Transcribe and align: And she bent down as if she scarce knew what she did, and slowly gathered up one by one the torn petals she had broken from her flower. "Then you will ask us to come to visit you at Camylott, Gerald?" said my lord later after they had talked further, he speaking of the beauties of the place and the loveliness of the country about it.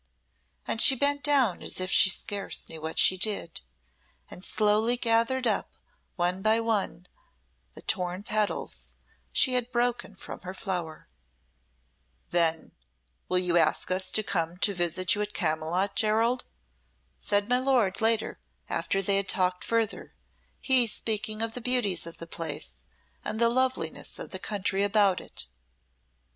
And 0.65 0.81
she 0.81 0.95
bent 0.95 1.23
down 1.23 1.61
as 1.61 1.79
if 1.79 1.91
she 1.91 2.09
scarce 2.09 2.67
knew 2.67 2.81
what 2.81 2.97
she 2.97 3.17
did, 3.17 3.61
and 4.31 4.43
slowly 4.43 4.97
gathered 4.97 5.45
up 5.45 5.77
one 6.15 6.41
by 6.41 6.59
one 6.59 7.05
the 7.75 7.83
torn 7.83 8.23
petals 8.23 8.95
she 9.31 9.53
had 9.53 9.71
broken 9.71 10.15
from 10.15 10.41
her 10.41 10.55
flower. 10.55 11.07
"Then 12.31 12.71
you 13.29 13.53
will 13.53 13.59
ask 13.61 13.91
us 13.91 14.09
to 14.13 14.23
come 14.23 14.57
to 14.57 14.73
visit 14.73 15.13
you 15.13 15.21
at 15.21 15.35
Camylott, 15.35 15.93
Gerald?" 15.95 16.45
said 17.19 17.47
my 17.47 17.59
lord 17.59 18.01
later 18.01 18.39
after 18.71 19.03
they 19.03 19.17
had 19.17 19.29
talked 19.29 19.63
further, 19.63 20.15
he 20.59 20.87
speaking 20.87 21.43
of 21.43 21.53
the 21.53 21.61
beauties 21.61 22.07
of 22.07 22.17
the 22.17 22.25
place 22.25 22.81
and 23.23 23.39
the 23.39 23.49
loveliness 23.49 24.17
of 24.17 24.31
the 24.31 24.39
country 24.39 24.81
about 24.81 25.21
it. 25.21 25.45